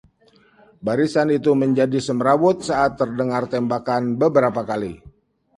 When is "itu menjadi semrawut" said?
1.37-2.57